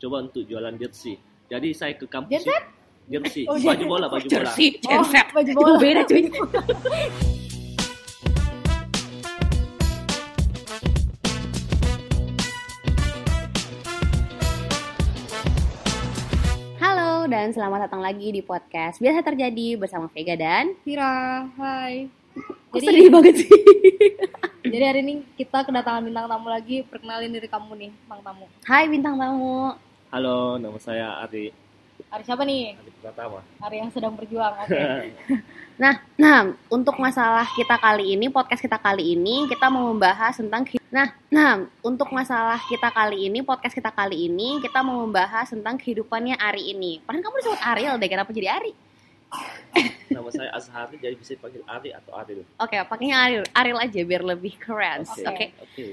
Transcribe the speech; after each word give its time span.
coba 0.00 0.24
untuk 0.24 0.48
jualan 0.48 0.74
jersey. 0.80 1.20
Jadi 1.52 1.76
saya 1.76 1.92
ke 1.92 2.08
kampus 2.08 2.40
Jersey? 2.40 2.56
jersey, 3.10 3.44
Oh, 3.44 3.58
baju 3.58 3.68
jersey. 3.68 3.84
bola, 3.90 4.06
baju 4.08 4.24
bola. 4.24 4.32
Jersey, 4.32 4.68
Oh, 4.80 5.04
genset. 5.04 5.26
baju 5.28 5.50
Itu 5.52 5.60
bola. 5.60 5.76
beda 5.76 6.02
cuy. 6.08 6.22
Halo 16.80 17.28
dan 17.28 17.52
selamat 17.52 17.88
datang 17.88 18.00
lagi 18.00 18.32
di 18.32 18.40
podcast 18.40 18.96
Biasa 18.98 19.20
Terjadi 19.20 19.76
bersama 19.76 20.08
Vega 20.08 20.34
dan 20.34 20.72
Vira, 20.82 21.44
hai. 21.60 22.08
Jadi, 22.70 22.86
sedih 22.86 23.10
banget 23.10 23.34
sih? 23.42 23.50
jadi 24.72 24.84
hari 24.86 25.00
ini 25.02 25.14
kita 25.34 25.66
kedatangan 25.66 26.06
bintang 26.06 26.30
tamu 26.30 26.46
lagi. 26.46 26.86
Perkenalin 26.86 27.34
diri 27.34 27.50
kamu 27.50 27.72
nih, 27.74 27.90
bang 28.06 28.20
tamu. 28.22 28.46
Hai 28.62 28.86
bintang 28.86 29.18
tamu 29.18 29.74
Halo, 30.10 30.58
nama 30.58 30.74
saya 30.82 31.22
Ari, 31.22 31.54
Ari 32.10 32.22
siapa 32.26 32.42
nih? 32.42 32.74
Ari 32.74 32.90
Pratama. 32.98 33.46
Ari 33.62 33.78
yang 33.78 33.94
sedang 33.94 34.18
berjuang. 34.18 34.54
Oke. 34.66 34.78
Nah, 35.80 35.96
nah, 36.20 36.44
untuk 36.68 37.00
masalah 37.00 37.48
kita 37.56 37.80
kali 37.80 38.12
ini, 38.12 38.28
podcast 38.28 38.60
kita 38.60 38.76
kali 38.76 39.16
ini, 39.16 39.48
kita 39.48 39.72
mau 39.72 39.88
membahas 39.88 40.36
tentang 40.36 40.68
Nah, 40.92 41.08
nah, 41.32 41.64
untuk 41.80 42.12
masalah 42.12 42.60
kita 42.68 42.92
kali 42.92 43.32
ini, 43.32 43.40
podcast 43.40 43.72
kita 43.72 43.88
kali 43.88 44.28
ini, 44.28 44.60
kita 44.60 44.84
mau 44.84 45.08
membahas 45.08 45.48
tentang 45.48 45.80
kehidupannya 45.80 46.36
Ari 46.36 46.76
ini. 46.76 47.00
Padahal 47.00 47.24
kamu 47.24 47.36
disebut 47.40 47.62
Ariel 47.64 47.96
deh, 47.96 48.10
kenapa 48.12 48.28
jadi 48.28 48.60
Ari? 48.60 48.72
Nama 50.12 50.28
saya 50.28 50.52
Azhari, 50.52 51.00
jadi 51.00 51.16
bisa 51.16 51.32
dipanggil 51.32 51.64
Ari 51.64 51.96
atau 51.96 52.12
Aril. 52.12 52.44
Oke, 52.60 52.76
pakainya 52.84 53.16
Ariel, 53.24 53.44
Ariel 53.56 53.80
aja 53.80 54.00
biar 54.04 54.20
lebih 54.20 54.60
keren. 54.60 55.08
Oke. 55.08 55.24
Oke. 55.24 55.46
Oke. 55.64 55.84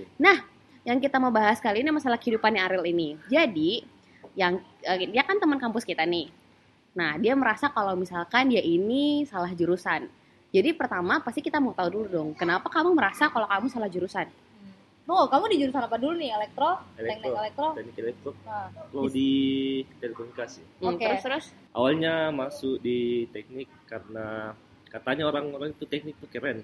Yang 0.83 0.99
kita 1.07 1.15
mau 1.15 1.31
bahas 1.31 1.63
kali 1.63 1.79
ini 1.79 1.95
masalah 1.95 2.19
kehidupannya 2.19 2.59
Ariel 2.59 2.83
ini. 2.91 3.15
Jadi, 3.31 3.87
yang 4.37 4.61
eh, 4.85 5.09
dia 5.09 5.25
kan 5.25 5.41
teman 5.41 5.57
kampus 5.57 5.81
kita 5.81 6.05
nih. 6.05 6.29
Nah, 6.93 7.17
dia 7.17 7.33
merasa 7.33 7.73
kalau 7.73 7.97
misalkan 7.97 8.53
dia 8.53 8.61
ini 8.61 9.25
salah 9.25 9.49
jurusan. 9.51 10.05
Jadi 10.53 10.71
pertama 10.77 11.19
pasti 11.19 11.41
kita 11.41 11.57
mau 11.57 11.73
tahu 11.73 11.89
dulu 11.91 12.07
dong, 12.07 12.29
kenapa 12.37 12.69
kamu 12.71 12.95
merasa 12.95 13.27
kalau 13.27 13.49
kamu 13.49 13.67
salah 13.67 13.89
jurusan? 13.91 14.29
Oh, 15.07 15.23
kamu 15.31 15.47
di 15.55 15.63
jurusan 15.63 15.87
apa 15.87 15.95
dulu 15.95 16.19
nih? 16.19 16.35
Elektro? 16.35 16.83
Teknik 16.99 17.31
Elektro. 17.31 17.39
elektro? 17.39 17.67
Teknik 17.79 17.95
elektro. 18.03 18.31
Nah, 18.43 18.67
Kalau 18.75 19.07
di 19.07 19.31
telekomunikasi. 20.03 20.61
Hmm, 20.83 20.87
Oke. 20.91 21.07
Terus 21.07 21.23
terus? 21.23 21.45
Awalnya 21.71 22.13
masuk 22.35 22.83
di 22.83 23.23
teknik 23.31 23.71
karena 23.87 24.51
katanya 24.91 25.31
orang-orang 25.31 25.71
itu 25.71 25.87
teknik 25.87 26.19
itu 26.19 26.27
keren. 26.27 26.59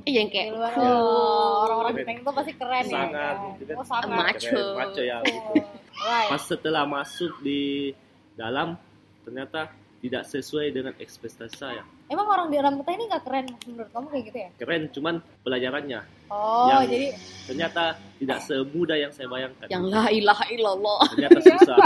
Iya, 0.00 0.16
yang 0.16 0.28
di 0.28 0.32
kayak 0.32 0.48
luar 0.54 0.72
oh, 0.72 1.66
orang-orang 1.66 1.90
di 1.90 1.96
Keren. 1.96 2.08
teknik 2.08 2.22
itu 2.22 2.32
pasti 2.32 2.52
keren 2.54 2.84
ya. 2.84 2.94
Sangat, 2.94 3.36
gitu 3.52 3.62
kan. 3.66 3.74
Oh, 3.74 3.84
sangat. 3.84 4.08
Macho. 4.08 4.46
Keren, 4.46 4.76
macho 4.76 5.02
ya. 5.02 5.16
Oh, 5.18 5.54
right. 6.00 6.28
Pas 6.30 6.42
setelah 6.42 6.84
masuk 6.84 7.32
di 7.40 7.62
dalam 8.32 8.78
ternyata 9.20 9.60
tidak 9.98 10.22
sesuai 10.24 10.66
dengan 10.70 10.94
ekspektasi 10.96 11.52
saya. 11.52 11.82
Emang 12.06 12.24
orang 12.24 12.48
di 12.48 12.56
dalam 12.56 12.80
teknik 12.80 13.06
nggak 13.06 13.22
keren 13.22 13.46
menurut 13.66 13.90
kamu 13.90 14.06
kayak 14.08 14.24
gitu 14.24 14.38
ya? 14.38 14.48
Keren, 14.56 14.82
cuman 14.90 15.14
pelajarannya 15.40 16.00
Oh, 16.26 16.70
Yang- 16.70 16.82
jadi 16.86 17.02
ternyata 17.44 17.82
tidak 18.16 18.38
semudah 18.40 18.96
yang 18.96 19.10
saya 19.10 19.26
bayangkan. 19.26 19.66
yang 19.68 19.84
la 19.84 20.06
ilaha 20.08 20.44
illallah. 20.48 21.00
Ternyata 21.10 21.38
susah. 21.44 21.76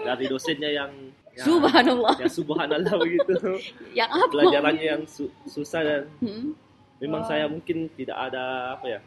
Dari 0.00 0.24
dosennya 0.24 0.70
yang 0.70 0.90
ya, 1.30 1.44
Subhanallah. 1.44 2.14
ya 2.16 2.28
subhanallah 2.30 2.94
begitu. 2.96 3.34
Yang 3.98 4.10
apa? 4.14 4.26
Pelajarannya 4.30 4.86
yang 4.88 5.02
su- 5.04 5.34
susah 5.44 5.80
dan 5.82 6.02
Hmm. 6.18 6.54
Memang 7.00 7.24
Oh. 7.24 7.28
saya 7.28 7.44
mungkin 7.44 7.88
tidak 7.90 8.16
ada 8.20 8.44
apa 8.76 8.86
ya? 8.86 9.00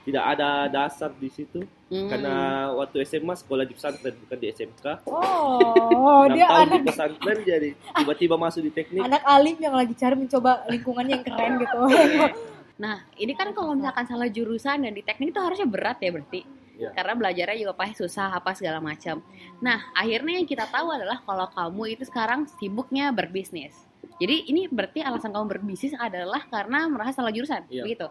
Tidak 0.00 0.24
ada 0.24 0.64
dasar 0.66 1.12
di 1.12 1.28
situ 1.28 1.60
Hmm. 1.86 2.06
karena 2.06 2.34
waktu 2.72 3.02
SMA 3.02 3.34
sekolah 3.34 3.64
di 3.64 3.74
pesantren 3.74 4.14
bukan 4.16 4.38
di 4.38 4.46
SMK. 4.48 5.02
Oh, 5.04 6.22
dia 6.30 6.46
tahun 6.46 6.66
di 6.66 6.72
anak 6.72 6.80
pesantren 6.86 7.38
jadi 7.42 7.70
tiba-tiba 7.74 8.34
masuk 8.36 8.62
di 8.62 8.70
teknik. 8.70 9.02
anak 9.02 9.22
alim 9.24 9.56
yang 9.58 9.74
lagi 9.74 9.92
cari 9.92 10.14
mencoba 10.14 10.64
lingkungan 10.66 11.04
yang 11.04 11.22
keren 11.22 11.58
gitu. 11.58 11.80
Nah, 12.80 13.04
ini 13.14 13.36
kan 13.36 13.52
kalau 13.52 13.76
misalkan 13.76 14.08
salah 14.08 14.24
jurusan 14.26 14.80
dan 14.80 14.96
di 14.96 15.04
teknik 15.04 15.36
itu 15.36 15.40
harusnya 15.42 15.68
berat 15.68 16.00
ya 16.00 16.08
berarti. 16.08 16.40
Iya. 16.80 16.90
Karena 16.96 17.12
belajarnya 17.12 17.56
juga 17.60 17.76
pasti 17.76 18.00
susah 18.00 18.32
apa 18.32 18.56
segala 18.56 18.80
macam. 18.80 19.20
Nah, 19.60 19.92
akhirnya 19.92 20.40
yang 20.40 20.48
kita 20.48 20.64
tahu 20.64 20.88
adalah 20.88 21.20
kalau 21.20 21.44
kamu 21.52 21.82
itu 21.92 22.08
sekarang 22.08 22.48
sibuknya 22.56 23.12
berbisnis. 23.12 23.76
Jadi 24.16 24.48
ini 24.48 24.64
berarti 24.64 25.04
alasan 25.04 25.28
kamu 25.30 25.60
berbisnis 25.60 25.92
adalah 25.92 26.40
karena 26.48 26.88
merasa 26.88 27.20
salah 27.20 27.28
jurusan, 27.28 27.68
Iya. 27.68 27.84
begitu? 27.84 28.08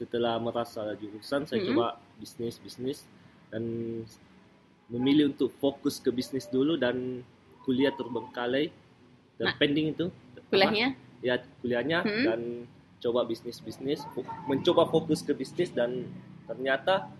Setelah 0.00 0.40
merasa 0.40 0.96
jurusan 0.96 1.44
saya 1.44 1.60
Mm-mm. 1.60 1.68
coba 1.76 1.86
bisnis 2.16 2.56
bisnis 2.56 3.04
dan 3.52 3.64
memilih 4.88 5.36
untuk 5.36 5.52
fokus 5.60 6.00
ke 6.00 6.08
bisnis 6.08 6.48
dulu 6.48 6.80
dan 6.80 7.20
kuliah 7.68 7.92
terbengkalai 7.92 8.72
dan 9.36 9.52
Nah. 9.52 9.56
pending 9.60 9.92
itu? 9.92 10.08
Kuliahnya? 10.48 10.96
ya 11.18 11.34
kuliahnya 11.60 11.98
Hmm. 12.06 12.24
dan 12.24 12.40
coba 13.02 13.26
bisnis 13.26 13.58
bisnis 13.58 14.06
mencoba 14.46 14.86
fokus 14.86 15.18
ke 15.18 15.34
bisnis 15.34 15.66
dan 15.70 16.06
ternyata 16.46 17.10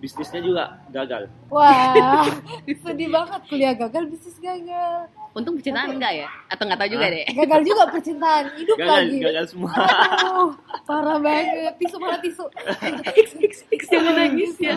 bisnisnya 0.00 0.40
juga 0.40 0.64
gagal 0.88 1.28
Wah, 1.52 2.24
sedih 2.82 3.08
banget 3.08 3.40
kuliah 3.46 3.74
gagal, 3.76 4.08
bisnis 4.08 4.40
gagal. 4.40 5.06
Untung 5.30 5.54
percintaan 5.54 5.94
enggak 5.94 6.24
ya? 6.24 6.28
Atau 6.48 6.64
enggak 6.64 6.80
tahu 6.80 6.90
juga 6.90 7.06
Hah? 7.06 7.14
deh. 7.14 7.26
Gagal 7.38 7.60
juga 7.62 7.82
percintaan, 7.86 8.44
hidup 8.56 8.76
gagal 8.76 8.96
lagi. 8.98 9.18
gagal 9.22 9.44
semua 9.46 9.70
Aduh, 9.70 10.50
parah 10.82 11.18
banget. 11.20 11.74
Tisu 11.78 11.96
mana 12.00 12.18
tisu? 12.18 12.44
X 13.14 13.28
X 13.38 13.54
X 13.68 13.80
jangan 13.86 14.14
nangis 14.16 14.58
ya. 14.58 14.74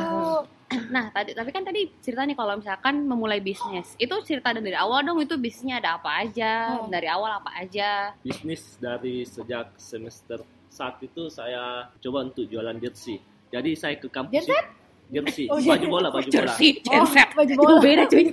Nah, 0.89 1.09
tadi 1.09 1.33
tapi 1.33 1.49
kan 1.49 1.61
tadi 1.61 1.85
cerita 2.01 2.21
nih 2.21 2.33
kalau 2.33 2.53
misalkan 2.57 3.01
memulai 3.01 3.39
bisnis. 3.39 3.93
Itu 3.95 4.21
cerita 4.21 4.53
dari 4.53 4.73
awal 4.73 5.01
dong 5.01 5.21
itu 5.21 5.37
bisnisnya 5.37 5.77
ada 5.79 5.97
apa 5.97 6.21
aja, 6.21 6.81
Hmm. 6.81 6.89
dari 6.89 7.07
awal 7.07 7.41
apa 7.41 7.49
aja. 7.55 8.13
bisnis 8.19 8.77
dari 8.77 9.23
sejak 9.23 9.73
semester 9.77 10.41
saat 10.67 10.97
itu 10.99 11.29
saya 11.29 11.89
coba 11.97 12.25
untuk 12.25 12.49
jualan 12.49 12.73
jersey 12.77 13.21
jadi 13.49 13.77
saya 13.77 13.93
ke 13.95 14.09
kampus 14.09 14.33
Jersey? 14.41 14.57
Jersey 15.09 15.45
Oh, 15.45 15.57
baju 15.57 15.85
bola 15.89 16.07
baju 16.09 16.23
bola 16.23 16.33
Jersey, 16.45 16.79
Oh, 16.87 17.03
baju 17.05 17.49
Itu 17.49 17.59
bola. 17.59 17.79
beda 17.79 18.03
cuy. 18.05 18.23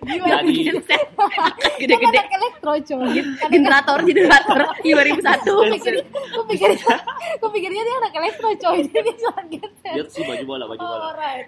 Gimana? 0.00 0.36
Jadi 0.40 0.60
Genset. 0.64 1.02
Kan 1.10 1.50
Gede-gede. 1.76 2.18
anak 2.18 2.28
elektro 2.30 2.72
coy. 2.78 3.02
Anak 3.08 3.48
Generator, 3.48 3.98
generator 4.02 4.58
2001. 4.84 5.48
Gue 5.48 5.64
pikir, 6.50 6.70
gue 7.34 7.50
pikirnya 7.50 7.82
dia 7.82 7.94
anak 7.98 8.12
elektro 8.14 8.48
coy. 8.52 8.76
Jadi 8.80 8.98
dia 9.00 9.14
jualan 9.16 9.46
genset. 9.48 9.94
jersey 9.96 10.22
baju 10.22 10.44
bola 10.44 10.64
baju 10.66 10.80
bola 10.80 11.08
right. 11.14 11.46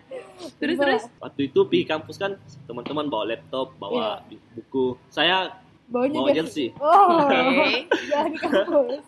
Terus 0.57 0.77
terus 0.77 1.03
waktu 1.17 1.41
itu 1.47 1.61
pergi 1.63 1.85
kampus 1.85 2.17
kan 2.17 2.35
teman-teman 2.65 3.07
bawa 3.07 3.25
laptop 3.29 3.77
bawa 3.77 4.25
buku 4.53 4.97
saya 5.09 5.53
Bawanya 5.87 6.17
bawa 6.17 6.31
jersey 6.33 6.71
Oh, 6.77 7.19
Oke. 7.21 7.83
jangan 8.07 8.31
di 8.31 8.39
kampus. 8.39 9.03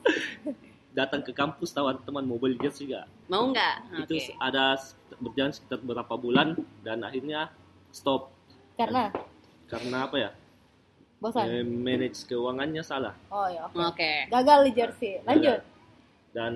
datang 0.93 1.21
ke 1.21 1.33
kampus 1.33 1.71
tawan 1.71 1.97
teman 1.99 2.21
mau 2.23 2.37
beli 2.37 2.59
jersey 2.59 2.85
gak 2.87 3.09
mau 3.25 3.49
nggak? 3.49 4.03
itu 4.03 4.15
Oke. 4.21 4.37
ada 4.37 4.77
berjalan 5.23 5.51
sekitar 5.51 5.79
beberapa 5.79 6.15
bulan 6.15 6.53
dan 6.83 7.01
akhirnya 7.01 7.55
stop 7.89 8.35
Karena 8.75 9.15
karena 9.65 9.99
apa 10.03 10.17
ya 10.19 10.31
bosan. 11.17 11.47
Eh, 11.47 11.63
manage 11.63 12.27
keuangannya 12.27 12.83
salah 12.83 13.15
Oh 13.29 13.47
ya, 13.47 13.63
oke. 13.65 13.79
Oke. 13.95 14.27
Gagal 14.29 14.59
di 14.67 14.73
jersey. 14.75 15.13
Lanjut. 15.23 15.61
dan 16.33 16.55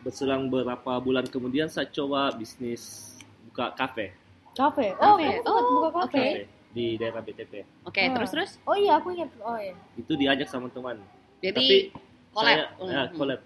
berselang 0.00 0.46
beberapa 0.46 0.98
bulan 0.98 1.26
kemudian 1.26 1.66
saya 1.66 1.86
coba 1.88 2.30
bisnis 2.32 3.14
buka 3.44 3.70
kafe 3.72 4.14
Kafe. 4.52 4.92
Oh, 4.96 5.16
Kafe. 5.16 5.40
kamu 5.40 5.58
sempat 5.58 5.64
buka 5.66 5.88
kafe. 5.90 6.04
Oke. 6.04 6.12
kafe 6.14 6.42
di 6.72 6.86
daerah 6.94 7.20
BTP 7.20 7.52
Oke, 7.84 8.00
Ah. 8.02 8.12
terus 8.12 8.30
terus. 8.30 8.50
Oh 8.62 8.72
iya, 8.74 8.96
aku 8.96 9.12
ingat. 9.12 9.28
Oh 9.40 9.56
iya. 9.56 9.72
itu 9.94 10.12
diajak 10.12 10.46
sama 10.46 10.68
teman 10.68 10.96
Jadi 11.40 11.52
tapi 11.52 11.76
collab. 12.30 12.48
saya 12.48 12.64
Hmm, 12.72 12.88
ya, 12.88 13.02
hmm. 13.02 13.14
collab 13.14 13.40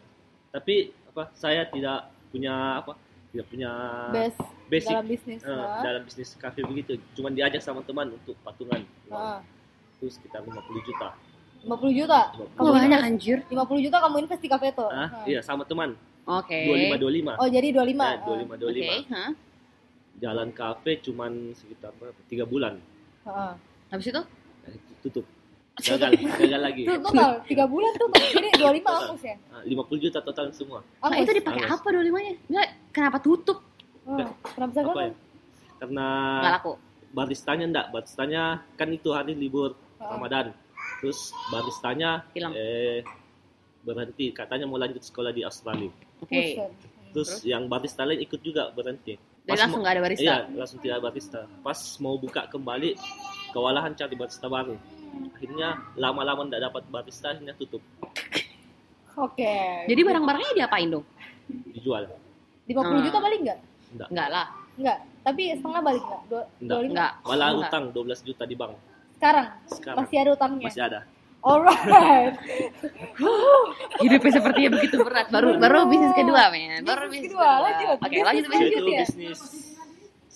tapi 0.48 0.74
apa 1.06 1.22
saya 1.32 1.62
tidak 1.66 1.98
punya 2.28 2.54
apa 2.78 2.92
tidak 3.36 3.46
punya 3.46 3.70
Best 4.10 4.40
basic 4.66 4.88
dalam 4.90 5.06
bisnis. 5.06 5.40
ah. 5.44 5.84
dalam 5.84 6.02
bisnis 6.02 6.28
kafe 6.34 6.64
begitu 6.64 6.96
cuman 7.12 7.30
diajak 7.30 7.60
sama 7.60 7.80
teman 7.82 8.08
untuk 8.10 8.32
patungan 8.40 8.80
Ah. 9.06 9.44
itu 9.94 10.08
sekitar 10.08 10.40
50 10.40 10.56
juta 10.82 11.12
50 11.62 11.92
juta. 11.92 12.20
50 12.30 12.46
Oh, 12.56 12.64
Kamu 12.64 12.78
banyak 12.78 13.00
anjir. 13.02 13.38
50 13.44 13.82
juta 13.82 13.96
kamu 13.98 14.22
invest 14.22 14.38
di 14.38 14.46
kafe 14.46 14.70
tuh. 14.70 14.86
ah, 14.86 15.10
Ah. 15.12 15.24
iya 15.24 15.40
sama 15.40 15.62
teman 15.62 15.92
Oke. 16.24 16.56
25 16.64 16.96
25 16.96 17.36
Oh, 17.36 17.48
jadi 17.48 17.68
25. 17.70 18.06
Ya, 18.06 18.18
25 18.22 18.54
25 18.56 18.70
Oke, 18.72 18.98
hah? 19.10 19.30
jalan 20.16 20.48
kafe 20.50 20.92
cuman 21.02 21.32
sekitar 21.52 21.92
berapa? 21.92 22.16
tiga 22.24 22.44
bulan. 22.44 22.80
Ah. 23.22 23.52
Habis 23.88 24.08
itu? 24.08 24.22
Nah, 24.62 24.70
itu 24.70 24.92
tutup 25.02 25.26
gagal 25.78 26.10
gagal 26.16 26.60
lagi 26.62 26.82
total 26.88 27.30
3 27.42 27.52
bulan 27.68 27.90
tuh. 27.94 28.08
Jadi 28.32 28.48
25 28.80 28.80
hapus 28.80 29.22
ya? 29.22 29.36
Ah, 29.50 29.62
50 29.62 29.76
juta 30.00 30.18
total 30.20 30.48
semua 30.50 30.80
Nah, 30.80 31.06
Hapus. 31.06 31.20
itu 31.20 31.32
dipakai 31.36 31.62
Hangus. 31.62 31.76
apa 31.76 31.88
25-nya? 31.92 32.32
Enggak, 32.46 32.68
kenapa 32.90 33.16
tutup? 33.18 33.58
Ah, 34.02 34.30
Kenapa 34.46 34.70
bisa 34.70 34.80
apa 34.80 34.90
gagal? 34.90 35.02
ya 35.02 35.12
karena 35.76 36.06
Enggak 36.38 36.54
laku. 36.56 36.72
baristanya 37.12 37.64
enggak 37.66 37.86
baristanya 37.90 38.42
kan 38.74 38.88
itu 38.90 39.08
hari 39.10 39.32
libur 39.32 39.76
Ah. 39.96 40.12
Ramadan 40.12 40.52
terus 40.98 41.18
baristanya 41.48 42.24
Hilang. 42.30 42.52
eh 42.52 43.00
berhenti 43.82 44.28
katanya 44.30 44.64
mau 44.64 44.76
lanjut 44.76 45.00
sekolah 45.00 45.30
di 45.30 45.40
Australia 45.40 45.88
Oke. 46.18 46.32
Buset. 46.32 46.70
terus 47.12 47.30
yang 47.42 47.64
barista 47.66 48.02
lain 48.02 48.20
ikut 48.20 48.40
juga 48.40 48.68
berhenti 48.70 49.16
Pas 49.42 49.56
langsung 49.56 49.78
mau- 49.78 49.84
nggak 49.84 49.94
ada 49.94 50.02
barista. 50.02 50.24
Iya, 50.26 50.36
langsung 50.52 50.78
tidak 50.80 50.94
ada 50.96 51.04
barista. 51.04 51.40
Pas 51.62 51.78
mau 51.96 52.14
buka 52.16 52.44
kembali, 52.46 52.90
kewalahan 53.52 53.94
cari 53.94 54.14
barista 54.14 54.50
baru. 54.50 54.74
Akhirnya 55.26 55.68
lama-lama 55.94 56.44
tidak 56.46 56.62
dapat 56.66 56.82
barista, 56.86 57.30
akhirnya 57.30 57.54
tutup, 57.54 57.82
Oke. 59.16 59.56
Jadi 59.88 60.00
barang-barangnya 60.02 60.52
diapain 60.54 60.88
dong? 60.90 61.04
dijual. 61.72 62.04
50 62.66 62.84
Hmm. 62.84 63.04
juta 63.06 63.18
balik 63.18 63.40
nggak? 63.40 63.58
Enggak, 63.94 64.08
Enggak 64.10 64.28
lah. 64.28 64.46
Nggak. 64.76 64.98
Tapi 65.22 65.42
setengah 65.54 65.80
balik 65.80 66.02
nggak? 66.02 66.20
Dua, 66.26 66.42
Enggak. 66.58 66.76
25? 66.76 66.90
Enggak. 66.90 67.12
malah 67.22 67.48
Enggak. 67.48 67.62
utang 67.62 67.84
12 67.92 68.20
juta 68.20 68.44
di 68.44 68.54
bank. 68.54 68.72
Sekarang? 69.16 69.46
Sekarang 69.64 69.96
Masih 70.02 70.16
ada 70.18 70.30
utangnya? 70.34 70.66
masih 70.68 70.82
ada. 70.82 71.00
Alright. 71.40 72.34
Hidupnya 74.02 74.32
sepertinya 74.34 74.70
begitu 74.74 74.96
berat. 74.98 75.26
Baru 75.30 75.54
baru 75.56 75.86
bisnis 75.86 76.12
kedua, 76.12 76.50
men. 76.50 76.82
Baru 76.82 77.06
Bisnis 77.06 77.22
bisnis 77.22 77.30
kedua, 77.30 77.48
lanjut. 77.62 77.96
Oke, 77.96 78.10
Bisnis 78.10 78.26
lanjut 78.26 78.50
bisnis 78.50 78.82
ya? 78.82 79.00
bisnis 79.00 79.40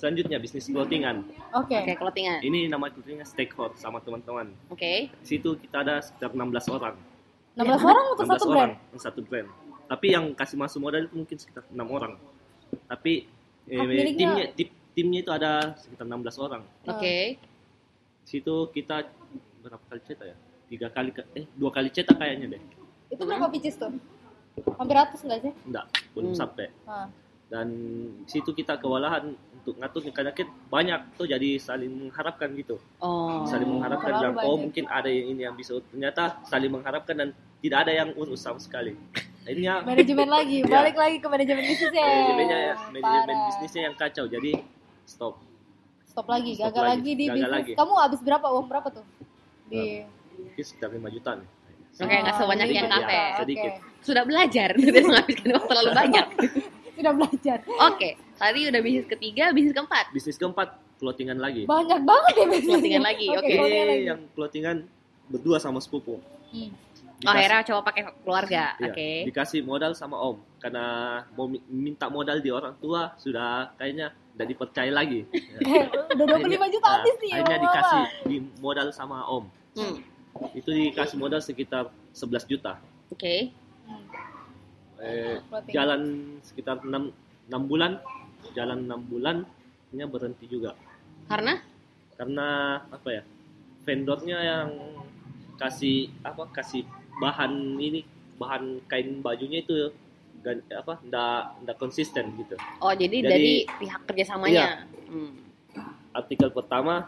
selanjutnya 0.00 0.40
bisnis 0.40 0.64
clothingan. 0.66 1.28
Oke. 1.52 1.76
Oke, 1.76 1.92
clothingan. 1.94 2.40
Ini 2.40 2.66
nama 2.66 2.88
clothingan 2.88 3.22
Stakehold 3.22 3.76
sama 3.76 4.00
teman-teman. 4.00 4.56
Oke. 4.66 5.12
Di 5.12 5.26
situ 5.28 5.52
kita 5.54 5.84
ada 5.84 6.00
sekitar 6.00 6.32
16 6.32 6.40
orang. 6.72 6.96
16 7.52 7.84
orang 7.84 8.04
untuk 8.10 8.24
16 8.24 8.32
satu 8.32 8.44
orang 8.48 8.70
brand? 8.72 8.96
satu 8.98 9.20
brand. 9.20 9.48
Tapi 9.84 10.06
yang 10.08 10.24
kasih 10.32 10.56
masuk 10.56 10.80
modal 10.80 11.04
itu 11.04 11.14
mungkin 11.14 11.36
sekitar 11.36 11.68
6 11.68 11.76
orang. 11.84 12.16
Tapi 12.88 13.28
eh, 13.68 13.76
Hak 13.76 13.84
miliknya- 13.84 14.16
timnya 14.16 14.46
tim- 14.56 14.74
timnya 14.90 15.20
itu 15.20 15.30
ada 15.30 15.52
sekitar 15.76 16.08
16 16.08 16.40
orang. 16.40 16.62
Oke. 16.86 17.36
Di 18.24 18.28
situ 18.28 18.54
kita 18.72 19.04
berapa 19.60 19.84
kali 19.84 20.00
cetak 20.00 20.26
ya? 20.26 20.36
Tiga 20.70 20.88
kali 20.88 21.10
eh 21.34 21.44
dua 21.52 21.68
kali 21.68 21.90
cetak 21.90 22.16
kayaknya 22.16 22.56
deh. 22.56 22.62
Itu 23.10 23.26
berapa 23.26 23.50
pieces 23.50 23.76
tuh? 23.76 23.90
Hampir 24.78 24.94
ratus 24.94 25.20
nggak 25.20 25.40
sih? 25.42 25.52
Enggak, 25.66 25.84
belum 26.14 26.32
Hmm. 26.32 26.38
sampai. 26.38 26.66
Ah. 26.86 27.10
Dan 27.50 27.66
di 28.22 28.30
situ 28.30 28.50
kita 28.50 28.78
kewalahan 28.78 29.26
untuk 29.52 29.74
ngatur 29.76 30.00
karena 30.08 30.30
kan 30.30 30.48
banyak 30.70 31.00
tuh 31.14 31.26
jadi 31.26 31.58
saling 31.58 32.08
mengharapkan 32.08 32.48
gitu. 32.54 32.78
Oh. 32.96 33.44
saling 33.44 33.68
mengharapkan 33.68 34.08
terlalu 34.08 34.32
bilang 34.32 34.46
oh 34.46 34.56
mungkin 34.56 34.84
ada 34.86 35.04
yang 35.06 35.26
ini 35.28 35.42
yang 35.42 35.52
bisa 35.52 35.76
ternyata 35.84 36.40
saling 36.42 36.70
mengharapkan 36.70 37.12
dan 37.12 37.28
tidak 37.60 37.84
ada 37.84 37.92
yang 37.92 38.08
urus 38.14 38.40
sama 38.40 38.56
sekali 38.56 38.96
akhirnya 39.42 39.82
Manajemen 39.86 40.28
lagi, 40.38 40.56
Iya. 40.60 40.70
balik 40.70 40.96
lagi 40.96 41.16
ke 41.18 41.28
manajemen 41.28 41.60
bisnisnya. 41.62 42.06
manajemennya 42.06 42.58
manajemen 42.88 43.04
Parah. 43.28 43.46
bisnisnya 43.52 43.82
yang 43.84 43.96
kacau 43.96 44.24
jadi 44.26 44.52
stop 45.04 45.34
Stop 46.02 46.26
lagi, 46.26 46.52
Stop 46.54 46.64
gagal 46.66 46.82
lagi, 46.82 46.96
lagi, 46.96 47.12
di 47.12 47.24
gagal 47.24 47.36
bisnis. 47.36 47.52
lagi. 47.52 47.72
Kamu 47.76 47.94
habis 47.96 48.20
berapa? 48.20 48.46
Uang 48.48 48.66
berapa 48.66 48.88
tuh? 48.90 49.04
Di 49.66 49.82
mungkin 50.34 50.64
sekitar 50.64 50.88
5 50.88 51.04
juta 51.12 51.30
nih 51.36 51.48
Oke, 51.92 52.16
nggak 52.16 52.34
sebanyak 52.34 52.66
lima 52.66 52.78
yang 52.78 52.88
kafe. 52.88 53.12
Oke. 53.12 53.38
Sedikit. 53.44 53.72
Sudah 54.00 54.24
belajar, 54.24 54.68
tidak 54.80 55.02
menghabiskan 55.04 55.48
waktu 55.52 55.68
terlalu 55.68 55.90
banyak. 55.92 56.26
Sudah 57.00 57.12
belajar. 57.12 57.58
Oke, 57.86 58.08
tadi 58.36 58.60
udah 58.66 58.80
bisnis 58.80 59.06
ketiga, 59.08 59.44
bisnis 59.50 59.72
keempat. 59.72 60.04
bisnis 60.12 60.36
keempat 60.36 60.68
clothingan 60.94 61.36
lagi 61.36 61.64
Banyak 61.64 62.00
banget 62.02 62.32
ya 62.34 62.46
bisnisnya. 62.46 62.76
Clothingan 62.76 63.02
lagi, 63.02 63.26
oke. 63.30 63.40
clothingan 63.40 63.64
lagi. 63.88 64.04
yang 64.04 64.20
clothingan 64.30 64.76
berdua 65.26 65.56
sama 65.56 65.78
sepupu 65.78 66.20
Hmm. 66.50 66.74
Oh, 67.20 67.30
akhirnya 67.30 67.62
coba 67.62 67.80
pakai 67.86 68.02
keluarga. 68.18 68.74
Iya, 68.74 68.90
Oke. 68.90 69.08
dikasih 69.24 69.60
modal 69.62 69.92
sama 69.92 70.18
om 70.18 70.40
karena 70.58 70.84
mau 71.30 71.46
mi- 71.46 71.62
minta 71.64 72.08
modal 72.08 72.36
di 72.36 72.50
orang 72.50 72.74
tua 72.76 73.14
sudah 73.14 73.70
kayaknya 73.76 74.08
udah 74.34 74.46
dipercaya 74.46 74.90
lagi 74.90 75.28
Udah 76.10 76.26
25 76.26 76.74
juta 76.74 76.88
habis 76.90 77.14
nih. 77.18 77.30
akhirnya 77.32 77.58
dikasih 77.60 78.02
di 78.24 78.36
modal 78.58 78.88
sama 78.90 79.22
om 79.26 79.46
Hmm, 79.70 80.02
itu 80.52 80.66
dikasih 80.66 81.16
modal 81.16 81.38
sekitar 81.38 81.86
11 82.10 82.44
juta 82.44 82.82
Oke. 83.08 83.54
Hmm. 83.84 84.04
Eh, 85.00 85.40
Clothing. 85.48 85.74
jalan 85.74 86.02
sekitar 86.40 86.76
6, 86.80 87.12
6 87.48 87.62
bulan. 87.66 87.92
Jalan 88.52 88.88
6 88.88 89.10
bulan 89.10 89.36
nya 89.90 90.06
berhenti 90.06 90.46
juga. 90.46 90.72
Karena? 91.26 91.60
Karena 92.16 92.48
apa 92.84 93.08
ya 93.10 93.22
vendornya 93.82 94.38
yang 94.38 94.68
kasih 95.56 96.08
apa 96.22 96.48
kasih 96.50 96.84
bahan 97.16 97.52
ini 97.76 98.00
bahan 98.40 98.80
kain 98.88 99.20
bajunya 99.20 99.60
itu 99.60 99.92
gan- 100.40 100.64
apa 100.72 100.96
ndak 101.04 101.42
ndak 101.64 101.76
konsisten 101.76 102.32
gitu. 102.36 102.56
Oh 102.80 102.92
jadi, 102.92 103.20
Jadi- 103.20 103.28
dari 103.28 103.52
pihak 103.78 104.00
kerjasamanya. 104.06 104.84
Hmm. 105.10 105.32
artikel 106.10 106.50
pertama 106.50 107.06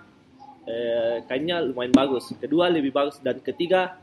eh, 0.62 1.26
kainnya 1.26 1.58
lumayan 1.58 1.90
bagus. 1.90 2.30
Kedua 2.38 2.70
lebih 2.70 2.94
bagus. 2.94 3.18
Dan 3.18 3.42
ketiga 3.42 3.98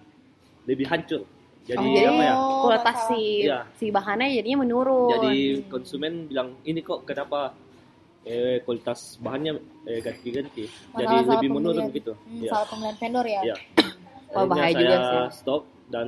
lebih 0.68 0.90
hancur 0.92 1.24
jadi 1.70 1.78
oh, 1.80 1.94
jadi 1.94 2.08
apa 2.08 2.24
ya 2.24 2.34
kualitas 2.60 2.98
si 3.06 3.22
Iya. 3.42 3.60
si 3.76 3.86
bahannya 3.88 4.28
jadinya 4.34 4.58
menurun. 4.60 5.10
jadi 5.14 5.34
konsumen 5.68 6.14
bilang 6.26 6.58
ini 6.64 6.80
kok 6.82 7.00
kenapa 7.04 7.54
eh, 8.22 8.60
kualitas 8.60 9.00
bahannya 9.18 9.54
eh, 9.84 10.00
ganti-ganti 10.00 10.66
jadi 10.92 11.16
lebih 11.24 11.50
menurun 11.52 11.88
pembelian. 11.88 11.94
gitu 11.96 12.14
Hmm, 12.20 12.42
ya 12.42 12.52
Salah 12.52 12.68
pemilihan 12.68 12.98
vendor 12.98 13.26
ya. 13.28 13.42
Iya. 13.44 13.56
Oh, 14.30 14.46
bahaya 14.46 14.70
saya 14.70 14.78
juga 14.78 14.96
sih. 15.02 15.22
stop 15.36 15.62
dan 15.88 16.08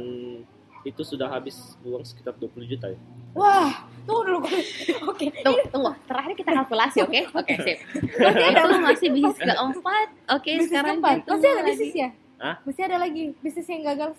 itu 0.81 1.01
sudah 1.03 1.25
habis 1.27 1.57
uang 1.81 2.01
sekitar 2.01 2.33
20 2.35 2.53
juta 2.67 2.85
ya. 2.85 2.99
Wah, 3.33 3.81
tunggu 4.03 4.21
dulu. 4.27 4.39
Oke. 5.09 5.25
Tunggu, 5.41 5.57
tunggu. 5.67 5.89
Terakhir 6.05 6.33
kita 6.35 6.53
kalkulasi, 6.53 7.01
oke? 7.01 7.17
Oke, 7.39 7.53
sip. 7.59 7.77
Itu 8.13 8.77
masih 8.77 9.09
bisnis 9.09 9.37
keempat. 9.39 10.07
Oke, 10.31 10.51
Bisnis 10.53 10.69
sekarang 10.69 11.01
keempat. 11.01 11.17
Masih 11.23 11.47
ada 11.47 11.57
lagi. 11.59 11.69
bisnis 11.71 11.93
ya? 11.95 12.09
Hah? 12.37 12.55
Masih 12.61 12.81
ada 12.83 12.97
lagi 12.99 13.23
bisnis 13.39 13.67
yang 13.67 13.81
gagal. 13.87 14.09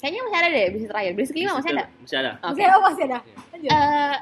Kayaknya 0.00 0.20
masih 0.24 0.36
ada 0.36 0.48
deh 0.48 0.66
bisnis 0.70 0.88
terakhir. 0.88 1.12
Bisnis 1.12 1.30
kelima 1.30 1.52
masih 1.54 1.70
ada. 1.70 1.84
Masih 1.94 2.16
ada. 2.16 2.30
Oke. 2.32 2.44
Masih 2.48 2.62
ada, 2.62 2.72
oh, 2.72 2.82
masih 2.82 3.04
ada. 3.04 3.18
Lanjut. 3.52 3.70
Eh, 3.70 4.14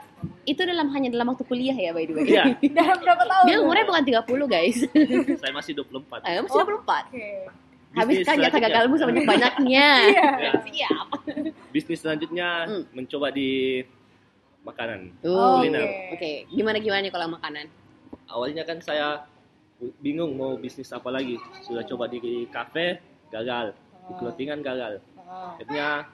itu 0.44 0.60
dalam 0.64 0.86
hanya 0.90 1.08
dalam 1.08 1.26
waktu 1.28 1.44
kuliah 1.44 1.76
ya 1.76 1.90
by 1.92 2.02
the 2.02 2.12
way. 2.12 2.26
Iya, 2.26 2.44
Dalam 2.76 2.96
berapa 2.98 3.22
tahun? 3.22 3.44
Dia 3.44 3.56
umurnya 3.60 3.84
bukan 3.84 4.02
30 4.02 4.26
guys. 4.48 4.76
saya 5.40 5.52
masih 5.52 5.72
24. 5.76 6.26
Eh, 6.26 6.42
masih 6.42 6.50
Oh. 6.52 6.66
24. 6.66 7.04
Oke. 7.08 7.28
Habis 7.88 8.16
kan 8.20 8.36
jatah 8.36 8.52
selanjutnya. 8.52 8.60
gagalmu 8.68 8.94
sebanyak-banyaknya. 8.96 9.86
Iya. 10.12 10.28
Ya, 10.36 10.52
Siap. 10.60 11.06
bisnis 11.70 11.98
selanjutnya 12.00 12.48
Hmm. 12.66 12.82
mencoba 12.92 13.30
di 13.30 13.80
makanan. 14.60 15.00
Oh, 15.22 15.56
Kuliner. 15.56 15.86
Oke, 16.12 16.44
gimana 16.48 16.76
gimana 16.78 17.00
nih 17.00 17.10
kalau 17.10 17.32
makanan? 17.32 17.66
Awalnya 18.26 18.62
kan 18.62 18.82
saya 18.82 19.24
bingung 19.98 20.34
mau 20.34 20.52
bisnis 20.54 20.90
apa 20.90 21.08
lagi. 21.08 21.38
Sudah 21.62 21.80
coba 21.84 22.04
di 22.06 22.20
kafe, 22.46 22.98
gagal. 23.28 23.72
Di 24.04 24.12
Oh. 24.12 24.16
clothingan 24.18 24.60
gagal. 24.60 25.00
Oh. 25.28 25.52
Akhirnya 25.54 26.08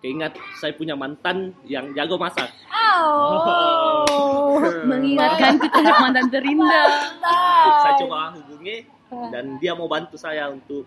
keingat 0.00 0.32
saya 0.62 0.72
punya 0.78 0.94
mantan 0.94 1.52
yang 1.66 1.90
jago 1.92 2.14
masak. 2.16 2.48
Oh. 2.70 4.56
Mengingatkan 4.90 5.58
kita 5.58 5.78
mantan 5.82 6.26
terindah. 6.30 6.86
Mantap. 6.86 7.74
Saya 7.82 7.94
coba 8.06 8.16
hubungi 8.38 8.86
dan 9.34 9.58
dia 9.58 9.74
mau 9.74 9.90
bantu 9.90 10.14
saya 10.14 10.48
untuk 10.48 10.86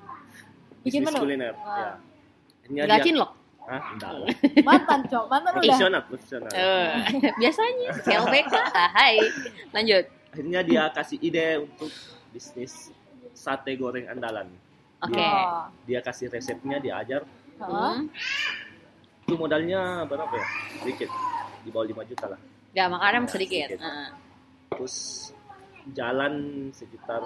Bikin 0.84 1.04
menu? 1.04 1.20
kuliner. 1.20 1.54
Ah. 1.60 2.00
Ya. 2.72 2.88
Gacin 2.88 3.20
loh. 3.20 3.36
Hah? 3.64 3.82
Enggak. 3.96 4.12
Mantan, 4.68 5.00
Cok. 5.08 5.26
Mantan 5.32 5.52
udah. 5.56 5.64
Profesional, 5.64 6.02
profesional. 6.04 6.52
Eh, 6.52 6.92
biasanya 7.42 7.90
CLBK. 8.04 8.54
Ah, 8.76 8.90
Hai. 8.92 9.16
Lanjut. 9.72 10.04
Akhirnya 10.34 10.60
dia 10.66 10.84
kasih 10.92 11.18
ide 11.24 11.64
untuk 11.64 11.92
bisnis 12.36 12.92
sate 13.32 13.76
goreng 13.80 14.08
andalan. 14.12 14.52
Oke. 15.00 15.20
Oh. 15.20 15.68
Dia 15.88 16.00
kasih 16.04 16.28
resepnya, 16.28 16.80
dia 16.84 17.00
ajar. 17.00 17.24
Hmm. 17.70 18.08
Itu 19.24 19.36
modalnya 19.40 20.04
berapa 20.08 20.34
ya? 20.34 20.48
Sedikit. 20.84 21.10
Di 21.64 21.70
bawah 21.72 21.88
5 21.88 22.10
juta 22.12 22.26
lah. 22.28 22.40
Ya, 22.76 22.90
makanan 22.92 23.30
sedikit. 23.30 23.72
Sedikit. 23.72 23.86
Ah. 23.86 24.12
Terus 24.74 25.30
jalan 25.94 26.34
sekitar 26.74 27.22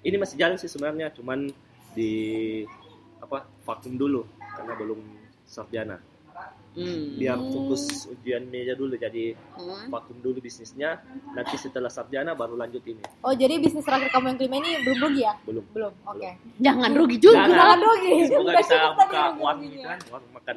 ini 0.00 0.16
masih 0.16 0.36
jalan 0.40 0.56
sih 0.56 0.70
sebenarnya, 0.70 1.12
cuman 1.12 1.52
di 1.92 2.12
apa 3.20 3.44
vakum 3.68 4.00
dulu 4.00 4.24
karena 4.40 4.72
belum 4.80 5.00
sarjana. 5.44 6.00
Hmm. 6.70 7.18
Biar 7.18 7.34
fokus 7.36 8.06
ujian 8.06 8.46
meja 8.46 8.78
dulu 8.78 8.94
jadi 8.94 9.34
Hmm. 9.58 9.90
vakum 9.90 10.14
dulu 10.18 10.38
bisnisnya. 10.38 11.02
Nanti 11.34 11.58
setelah 11.58 11.90
sarjana 11.90 12.32
baru 12.32 12.54
lanjut 12.54 12.82
ini. 12.86 13.02
Oh, 13.20 13.34
jadi 13.34 13.58
bisnis 13.58 13.82
terakhir 13.82 14.14
kamu 14.14 14.26
yang 14.30 14.38
kelima 14.38 14.56
ini 14.62 14.70
belum 14.86 14.98
rugi 15.02 15.22
ya? 15.26 15.34
Belum. 15.42 15.64
Belum. 15.74 15.92
Oke. 16.06 16.30
Jangan 16.62 16.90
rugi 16.94 17.16
juga. 17.18 17.42
Jangan. 17.42 17.50
Jangan 17.50 17.78
rugi. 17.82 18.12
Semoga 18.22 18.40
Udah 18.40 18.54
bisa 18.56 18.74
buka 18.94 19.22
warung 19.36 19.66
gitu 19.66 19.78
kan, 19.82 19.98
warung 20.08 20.30
makan. 20.30 20.56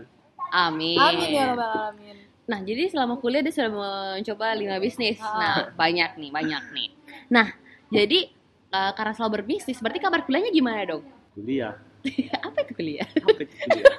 Amin. 0.53 0.97
Amin 1.01 1.29
ya 1.33 1.43
rabbal 1.49 1.65
alamin. 1.65 2.17
Nah, 2.43 2.59
jadi 2.61 2.83
selama 2.91 3.17
kuliah 3.17 3.41
dia 3.41 3.53
sudah 3.55 3.71
mencoba 3.73 4.53
lima 4.53 4.77
bisnis. 4.77 5.17
Ah. 5.17 5.33
Nah, 5.39 5.55
banyak 5.73 6.19
nih, 6.19 6.29
banyak 6.29 6.63
nih. 6.75 6.89
Nah, 7.31 7.47
jadi 7.89 8.29
eh, 8.69 8.91
karena 8.93 9.13
selalu 9.17 9.41
berbisnis, 9.41 9.81
berarti 9.81 9.97
kabar 9.97 10.21
kuliahnya 10.21 10.53
gimana 10.53 10.85
dong? 10.85 11.01
Kuliah. 11.33 11.73
Apa 12.45 12.57
itu 12.61 12.71
kuliah? 12.77 13.07
Apa 13.07 13.39
itu 13.41 13.53
kuliah? 13.57 13.95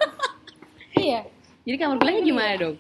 Iya. 0.94 1.20
Jadi 1.64 1.76
kabar 1.76 1.96
kuliahnya 1.96 2.22
gimana 2.22 2.52
dong? 2.58 2.76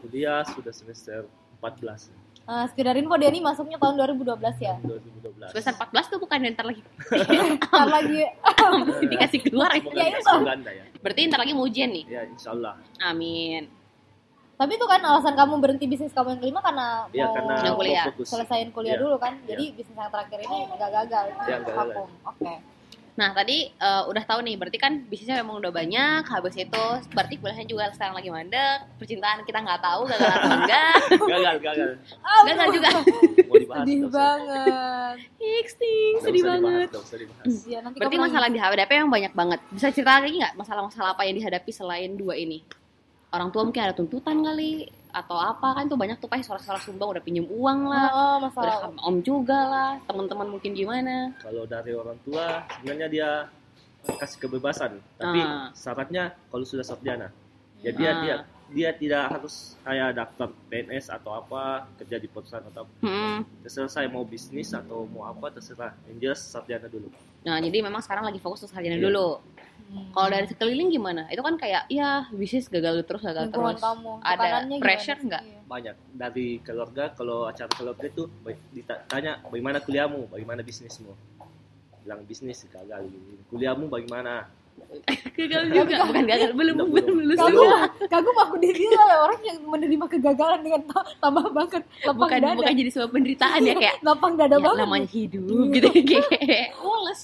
kuliah 0.00 0.46
sudah 0.46 0.70
semester 0.70 1.26
14 1.58 2.14
Eh, 2.42 2.64
sekedar 2.66 2.94
info 2.94 3.14
dia 3.14 3.28
nih 3.28 3.38
masuknya 3.38 3.76
tahun 3.76 3.94
2012 3.94 4.26
ya. 4.58 4.74
2012. 4.82 5.50
Semester 5.52 5.74
14 5.76 6.06
tuh 6.08 6.18
bukan 6.18 6.38
ntar 6.50 6.64
lagi 6.64 6.82
Ntar 7.60 7.88
lagi 7.88 8.20
dikasih 9.04 9.38
keluar. 9.40 9.70
Ya, 9.70 9.78
itu. 10.10 10.34
Ya. 10.64 10.84
Berarti 10.98 11.20
ntar 11.26 11.38
lagi 11.38 11.52
mau 11.52 11.62
ujian 11.62 11.90
nih. 11.90 12.04
Ya 12.06 12.22
insya 12.24 12.50
Allah. 12.50 12.74
Amin. 13.00 13.70
Tapi 14.56 14.72
itu 14.72 14.84
kan 14.84 15.00
alasan 15.00 15.32
kamu 15.32 15.56
berhenti 15.56 15.86
bisnis 15.86 16.10
kamu 16.10 16.34
yang 16.34 16.40
kelima 16.40 16.60
karena 16.60 17.06
Iya 17.08 17.24
mau 17.24 17.34
karena 17.34 17.70
kuliah. 17.72 18.04
fokus. 18.08 18.26
selesaiin 18.28 18.70
kuliah 18.70 18.92
Iya. 18.92 19.00
dulu 19.00 19.16
kan. 19.16 19.32
Jadi 19.44 19.64
bisnis 19.72 19.96
yang 19.96 20.10
terakhir 20.10 20.38
ini 20.40 20.58
nggak 20.68 20.90
gagal. 20.92 21.24
Iya, 21.40 21.56
nggak 21.56 21.74
gagal. 21.76 22.06
Oke. 22.24 22.52
Nah 23.20 23.36
tadi 23.36 23.68
eh, 23.68 24.02
udah 24.08 24.24
tahu 24.24 24.40
nih, 24.40 24.56
berarti 24.56 24.80
kan 24.80 25.04
bisnisnya 25.04 25.44
memang 25.44 25.60
udah 25.60 25.68
banyak. 25.68 26.24
Habis 26.24 26.56
itu, 26.56 26.86
berarti 27.12 27.36
kuliahnya 27.36 27.68
juga 27.68 27.92
sekarang 27.92 28.16
lagi 28.16 28.32
mandek. 28.32 28.88
Percintaan 28.96 29.44
kita 29.44 29.60
nggak 29.60 29.80
tahu 29.84 30.08
gagal 30.08 30.30
atau 30.32 30.48
enggak. 30.64 30.96
Gagal, 31.20 31.54
gagal. 31.60 31.90
Gagal 32.48 32.68
juga. 32.72 32.88
Mau 33.44 33.56
dibahas. 33.60 33.84
Sedih 33.84 34.00
banget. 34.08 35.16
Xting, 35.36 36.12
Nggak 36.16 36.24
sedih 36.24 36.42
banget. 36.48 36.88
Iya, 37.68 37.78
nanti 37.84 37.96
Berarti 38.00 38.16
masalah 38.16 38.44
yang 38.48 38.56
dihadapi 38.56 38.92
emang 38.96 39.12
banyak 39.12 39.32
banget. 39.36 39.60
Bisa 39.68 39.92
cerita 39.92 40.16
lagi 40.16 40.40
nggak 40.40 40.56
masalah-masalah 40.56 41.12
apa 41.12 41.28
yang 41.28 41.36
dihadapi 41.36 41.70
selain 41.76 42.16
dua 42.16 42.40
ini? 42.40 42.64
Orang 43.36 43.52
tua 43.52 43.68
mungkin 43.68 43.84
ada 43.84 43.92
tuntutan 43.92 44.40
kali 44.40 44.88
atau 45.10 45.36
apa 45.36 45.68
kan 45.72 45.84
tuh 45.84 45.94
banyak 45.94 46.16
tuh 46.16 46.26
pasti 46.26 46.44
suara-suara 46.44 46.78
sumbang 46.78 47.10
udah 47.10 47.20
pinjem 47.20 47.44
uang 47.44 47.80
lah, 47.84 48.08
Oh, 48.08 48.18
udah 48.38 48.48
masalah 48.48 48.74
sama 48.80 49.00
om 49.02 49.16
juga 49.20 49.58
lah, 49.60 49.90
teman-teman 50.04 50.46
mungkin 50.48 50.70
gimana? 50.72 51.34
Kalau 51.38 51.64
dari 51.64 51.92
orang 51.92 52.18
tua 52.20 52.64
sebenarnya 52.72 53.08
dia 53.08 53.30
kasih 54.02 54.38
kebebasan, 54.40 54.96
tapi 55.14 55.38
Ah. 55.38 55.68
syaratnya 55.72 56.32
kalau 56.48 56.62
sudah 56.62 56.82
sarjana. 56.82 57.28
Ya 57.78 57.90
dia 57.90 58.10
Ah. 58.10 58.20
dia 58.20 58.36
dia 58.70 58.90
tidak 58.92 59.26
harus 59.28 59.74
kayak 59.82 60.14
daftar 60.14 60.46
PNS 60.68 61.10
atau 61.10 61.34
apa 61.34 61.62
kerja 61.96 62.16
di 62.16 62.26
perusahaan 62.26 62.62
atau 62.64 62.82
apa. 62.82 62.92
Hmm. 63.00 63.42
terserah 63.60 63.90
saya 63.90 64.06
mau 64.06 64.22
bisnis 64.22 64.70
atau 64.70 65.04
mau 65.06 65.26
apa 65.26 65.50
terserah. 65.50 65.90
Yang 66.06 66.16
jelas 66.20 66.40
sarjana 66.46 66.86
dulu. 66.86 67.10
Nah 67.42 67.58
jadi 67.58 67.82
memang 67.82 67.98
sekarang 67.98 68.24
lagi 68.24 68.38
fokus 68.38 68.62
ke 68.62 68.68
sarjana 68.68 68.94
Iya. 68.94 69.10
dulu. 69.10 69.28
Hmm. 69.90 70.06
Kalau 70.14 70.28
dari 70.30 70.46
sekeliling 70.46 70.88
gimana? 70.88 71.26
Itu 71.26 71.42
kan 71.42 71.58
kayak 71.58 71.90
ya 71.90 72.30
bisnis 72.30 72.70
gagal 72.70 73.02
terus 73.02 73.20
gagal 73.20 73.50
lingkungan 73.50 73.74
terus. 73.74 73.82
kamu, 73.82 74.12
Ada 74.22 74.46
pressure 74.78 75.18
nggak? 75.20 75.42
Iya. 75.42 75.58
Banyak 75.66 75.96
dari 76.14 76.46
keluarga 76.62 77.04
kalau 77.10 77.50
acara 77.50 77.66
keluarga 77.68 78.06
itu 78.06 78.22
ditanya 78.70 79.42
bagaimana 79.44 79.82
kuliahmu, 79.82 80.30
bagaimana 80.30 80.62
bisnismu. 80.62 81.10
Bilang 82.00 82.22
bisnis 82.22 82.62
gagal. 82.66 83.10
Kuliahmu 83.50 83.86
bagaimana? 83.86 84.46
Gagal 85.36 85.68
juga, 85.68 86.08
bukan 86.08 86.24
gagal 86.24 86.50
belum 86.56 86.72
Belum, 86.72 86.88
belum 86.88 87.16
lulus 87.20 87.36
Kagum, 87.36 87.68
kagum 88.08 88.36
aku 88.38 88.54
dinilai 88.56 88.96
oleh 88.96 89.18
orang 89.20 89.40
yang 89.44 89.58
menerima 89.60 90.06
kegagalan 90.08 90.60
dengan 90.64 90.80
ta- 90.88 91.04
tambah 91.20 91.52
banget 91.52 91.84
lapang 92.00 92.16
Bukan 92.16 92.38
dada. 92.40 92.56
bukan 92.56 92.74
jadi 92.74 92.90
sebuah 92.90 93.10
penderitaan 93.12 93.60
ya 93.60 93.74
kayak 93.76 93.96
lapang 94.08 94.32
dada 94.40 94.56
ya, 94.56 94.64
banget. 94.64 94.80
namanya 94.80 95.08
hidup 95.12 95.44
gitu 95.68 95.88
kayak 95.92 96.72
males. 96.80 97.20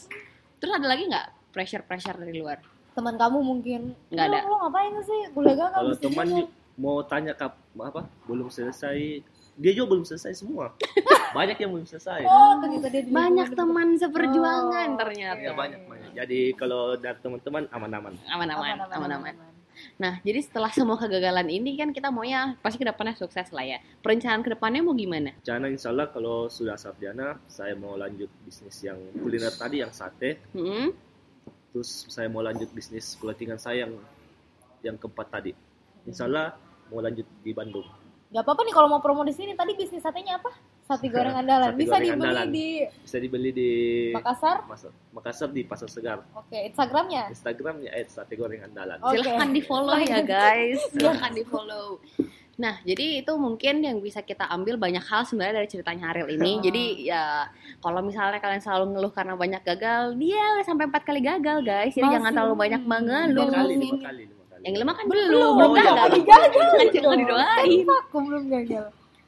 Terus 0.60 0.72
ada 0.74 0.86
lagi 0.86 1.04
nggak 1.08 1.26
pressure 1.56 1.80
pressure 1.80 2.12
dari 2.14 2.36
luar? 2.36 2.60
Teman 2.92 3.16
kamu 3.16 3.38
mungkin 3.40 3.96
Nggak 4.06 4.26
"Lu- 4.26 4.34
ada. 4.34 4.38
Lu 4.44 4.56
ngapain 4.58 4.92
sih? 5.00 5.20
Kuliah 5.32 5.56
gagal 5.56 5.72
Kalau 5.74 5.94
teman 5.96 6.26
gagal." 6.26 6.38
ju- 6.38 6.52
mau 6.76 7.00
tanya 7.02 7.32
kap 7.32 7.56
apa 7.74 8.04
belum 8.28 8.48
selesai, 8.48 9.24
dia 9.54 9.72
juga 9.72 9.86
belum 9.90 10.04
selesai 10.04 10.36
semua. 10.36 10.76
Banyak 11.32 11.56
yang 11.56 11.72
belum 11.72 11.84
selesai. 11.84 12.20
Oh, 12.22 12.60
ternyata 12.60 12.86
dia 12.86 13.00
di 13.00 13.08
Banyak 13.10 13.48
teman 13.52 13.96
seperjuangan 13.96 14.88
Oh, 14.90 14.98
ternyata. 14.98 15.40
Ya 15.40 15.52
banyak 15.52 15.80
banyak. 15.82 16.10
Jadi 16.14 16.40
kalau 16.52 16.94
dari 16.94 17.16
teman-teman 17.18 17.64
aman-aman. 17.70 18.12
Aman-aman, 18.26 18.76
aman-aman. 18.86 19.34
Nah, 19.96 20.20
jadi 20.22 20.40
setelah 20.40 20.72
semua 20.72 20.96
kegagalan 20.96 21.48
ini 21.50 21.76
kan 21.76 21.92
kita 21.92 22.08
maunya 22.08 22.56
pasti 22.58 22.76
ke 22.76 22.86
depannya 22.86 23.12
sukses 23.12 23.48
lah 23.50 23.60
ya. 23.62 23.76
Perencanaan 24.00 24.40
ke 24.40 24.48
depannya 24.50 24.80
mau 24.80 24.92
gimana? 24.92 25.36
Rencana 25.38 25.68
insya 25.68 25.92
Allah 25.92 26.08
kalau 26.08 26.48
sudah 26.48 26.76
sarjana, 26.76 27.36
saya 27.44 27.72
mau 27.72 27.92
lanjut 27.94 28.32
bisnis 28.40 28.80
yang 28.80 28.96
kuliner 29.14 29.52
tadi 29.52 29.80
yang 29.80 29.92
sate. 29.92 30.40
Hmm? 30.52 30.96
Terus 31.76 32.08
saya 32.08 32.32
mau 32.32 32.40
lanjut 32.40 32.72
bisnis 32.72 33.20
clothingan 33.20 33.60
saya 33.60 33.84
yang 33.84 34.00
yang 34.80 34.96
keempat 34.96 35.28
tadi. 35.28 35.52
Insya 36.08 36.24
Allah 36.24 36.56
mau 36.88 37.04
lanjut 37.04 37.28
di 37.44 37.52
Bandung. 37.52 37.84
Gak 38.32 38.48
apa-apa 38.48 38.64
nih 38.64 38.72
kalau 38.72 38.88
mau 38.88 39.04
promo 39.04 39.20
di 39.28 39.36
sini. 39.36 39.52
Tadi 39.52 39.76
bisnis 39.76 40.00
satenya 40.00 40.40
apa? 40.40 40.56
Sate 40.88 41.12
goreng 41.12 41.36
andalan. 41.44 41.76
Sate 41.76 41.80
Bisa 41.84 42.00
goreng 42.00 42.08
dibeli 42.08 42.16
andalan. 42.16 42.46
di 42.48 42.68
Bisa 43.04 43.16
dibeli 43.20 43.50
di 43.52 43.70
Makassar. 44.16 44.64
Makassar 45.12 45.52
di 45.52 45.68
Pasar 45.68 45.92
Segar. 45.92 46.24
Oke, 46.32 46.64
Instagramnya. 46.64 47.28
Instagramnya 47.28 47.92
@sate 48.08 48.40
goreng 48.40 48.64
andalan. 48.64 48.96
Oke. 49.04 49.20
Silahkan 49.20 49.50
di 49.52 49.60
follow 49.60 50.00
ya 50.00 50.24
guys. 50.24 50.80
Silahkan 50.96 51.32
di 51.36 51.44
follow. 51.44 52.00
Nah, 52.56 52.80
jadi 52.88 53.20
itu 53.20 53.32
mungkin 53.36 53.84
yang 53.84 54.00
bisa 54.00 54.24
kita 54.24 54.48
ambil 54.48 54.80
banyak 54.80 55.04
hal 55.04 55.28
sebenarnya 55.28 55.60
dari 55.60 55.68
ceritanya 55.68 56.08
Ariel 56.08 56.32
ini. 56.32 56.56
Jadi 56.64 56.84
ya 57.04 57.44
kalau 57.84 58.00
misalnya 58.00 58.40
kalian 58.40 58.64
selalu 58.64 58.96
ngeluh 58.96 59.12
karena 59.12 59.36
banyak 59.36 59.60
gagal, 59.60 60.16
dia 60.16 60.64
sampai 60.64 60.88
empat 60.88 61.04
kali 61.04 61.20
gagal 61.20 61.60
guys. 61.60 61.92
Jadi 61.92 62.08
Masih. 62.08 62.16
jangan 62.16 62.32
terlalu 62.32 62.54
banyak 62.56 62.82
mengeluh. 62.88 63.44
Lima 63.44 63.60
kali, 63.60 63.74
lima 63.76 63.96
kali, 64.00 64.22
lima 64.24 64.44
kali. 64.48 64.62
Yang 64.64 64.72
kelima 64.72 64.92
kan 64.96 65.04
belum, 65.04 65.28
Belum. 65.28 65.52
belum 65.52 65.68
Oh, 65.68 65.76
iya, 65.76 65.84
gagal. 65.84 66.06
belum 66.08 66.24
gagal. 66.24 66.70
Kan 66.72 66.86
jangan 66.96 67.18
didoain. 67.20 67.80
Aku 67.84 68.16
belum 68.24 68.44
gagal. 68.48 68.84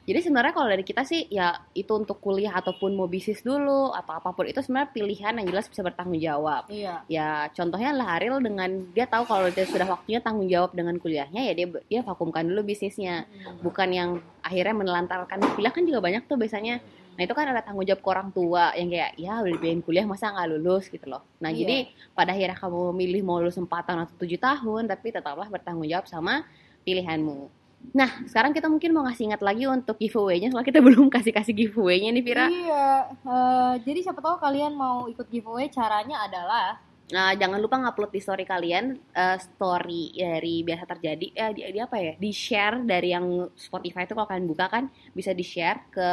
Jadi 0.09 0.25
sebenarnya 0.25 0.57
kalau 0.57 0.65
dari 0.73 0.81
kita 0.81 1.05
sih 1.05 1.29
ya 1.29 1.53
itu 1.77 1.93
untuk 1.93 2.17
kuliah 2.17 2.49
ataupun 2.57 2.97
mau 2.97 3.05
bisnis 3.05 3.45
dulu 3.45 3.93
atau 3.93 4.17
apa 4.17 4.33
pun 4.33 4.49
itu 4.49 4.57
sebenarnya 4.57 4.89
pilihan 4.89 5.37
yang 5.37 5.45
jelas 5.53 5.69
bisa 5.69 5.85
bertanggung 5.85 6.17
jawab. 6.17 6.65
Iya. 6.65 7.05
Ya 7.05 7.45
contohnya 7.53 7.93
lah 7.93 8.17
Ariel 8.17 8.41
dengan 8.41 8.89
dia 8.89 9.05
tahu 9.05 9.29
kalau 9.29 9.53
dia 9.53 9.69
sudah 9.69 9.85
waktunya 9.85 10.17
tanggung 10.17 10.49
jawab 10.49 10.73
dengan 10.73 10.97
kuliahnya 10.97 11.45
ya 11.45 11.53
dia 11.53 11.69
dia 11.85 12.01
vakumkan 12.01 12.41
dulu 12.41 12.73
bisnisnya. 12.73 13.29
Bukan 13.61 13.93
yang 13.93 14.09
akhirnya 14.41 14.73
menelantarkan 14.81 15.45
kuliah 15.53 15.69
kan 15.69 15.85
juga 15.85 16.01
banyak 16.01 16.25
tuh 16.25 16.41
biasanya. 16.41 16.81
Nah 17.13 17.21
itu 17.21 17.33
kan 17.37 17.45
ada 17.45 17.61
tanggung 17.61 17.85
jawab 17.85 18.01
ke 18.01 18.09
orang 18.09 18.33
tua 18.33 18.73
yang 18.73 18.89
kayak 18.89 19.13
ya 19.13 19.45
udah 19.45 19.51
dibiayain 19.61 19.85
kuliah 19.85 20.09
masa 20.09 20.33
nggak 20.33 20.57
lulus 20.57 20.89
gitu 20.89 21.05
loh. 21.05 21.21
Nah 21.37 21.53
Iya. 21.53 21.61
jadi 21.61 21.77
pada 22.17 22.33
akhirnya 22.33 22.57
kamu 22.57 22.97
memilih 22.97 23.21
mau 23.21 23.37
lulus 23.37 23.61
4 23.61 23.69
tahun 23.85 24.09
atau 24.09 24.15
7 24.25 24.41
tahun 24.41 24.89
tapi 24.89 25.13
tetaplah 25.13 25.45
bertanggung 25.53 25.85
jawab 25.85 26.09
sama 26.09 26.49
pilihanmu. 26.81 27.58
Nah 27.89 28.09
sekarang 28.29 28.53
kita 28.53 28.69
mungkin 28.69 28.93
mau 28.93 29.03
ngasih 29.07 29.33
ingat 29.33 29.41
lagi 29.41 29.65
untuk 29.65 29.97
giveaway-nya 29.97 30.53
soalnya 30.53 30.69
kita 30.69 30.81
belum 30.87 31.09
kasih-kasih 31.09 31.53
giveaway-nya 31.55 32.09
nih 32.13 32.23
Vira. 32.23 32.45
Iya. 32.47 32.89
Eh, 33.09 33.73
jadi 33.85 33.99
siapa 34.09 34.21
tahu 34.21 34.37
kalian 34.37 34.77
mau 34.77 35.09
ikut 35.09 35.25
giveaway 35.27 35.67
caranya 35.71 36.25
adalah 36.25 36.79
Nah, 37.09 37.33
jangan 37.33 37.57
lupa 37.57 37.81
ngupload 37.81 38.13
di 38.13 38.21
story 38.21 38.45
kalian 38.45 38.93
eh, 38.93 39.37
story 39.41 40.13
dari 40.13 40.61
biasa 40.61 40.85
terjadi 40.85 41.27
eh 41.33 41.51
di, 41.57 41.61
di 41.73 41.79
apa 41.81 41.97
ya? 41.97 42.13
Di 42.13 42.29
share 42.29 42.85
dari 42.85 43.09
yang 43.09 43.49
Spotify 43.57 44.05
itu 44.05 44.13
kalau 44.13 44.29
kalian 44.29 44.45
buka 44.45 44.69
kan 44.69 44.93
bisa 45.17 45.33
di 45.33 45.41
share 45.41 45.89
ke 45.89 46.09